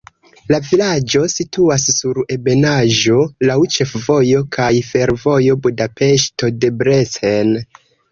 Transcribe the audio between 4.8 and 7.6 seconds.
fervojo Budapeŝto-Debrecen.